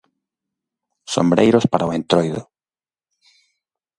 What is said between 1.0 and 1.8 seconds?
Sombreiros